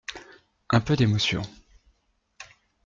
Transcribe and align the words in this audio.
Un 0.71 0.81
peu 0.81 0.95
d’émotion… 0.95 1.43